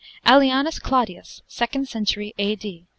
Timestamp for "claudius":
0.79-1.43